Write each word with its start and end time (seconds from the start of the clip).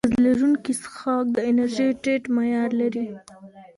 ګاز 0.03 0.15
لرونکي 0.25 0.73
څښاک 0.81 1.25
د 1.35 1.37
انرژۍ 1.49 1.89
ټیټ 2.03 2.23
معیار 2.35 2.69
لري. 2.81 3.07